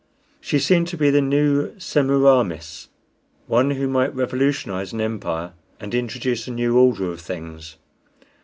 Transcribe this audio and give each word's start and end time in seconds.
She 0.39 0.57
seemed 0.57 0.87
to 0.87 0.97
be 0.97 1.15
a 1.15 1.21
new 1.21 1.77
Semiramis 1.77 2.87
one 3.45 3.69
who 3.69 3.87
might 3.87 4.15
revolutionize 4.15 4.93
an 4.93 4.99
empire 4.99 5.53
and 5.79 5.93
introduce 5.93 6.47
a 6.47 6.51
new 6.51 6.75
order 6.75 7.11
of 7.11 7.21
things. 7.21 7.75